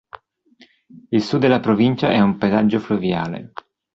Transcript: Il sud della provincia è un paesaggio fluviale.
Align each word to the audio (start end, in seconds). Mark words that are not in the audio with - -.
Il 1.11 1.21
sud 1.21 1.41
della 1.41 1.59
provincia 1.59 2.09
è 2.11 2.19
un 2.19 2.37
paesaggio 2.39 2.79
fluviale. 2.79 3.53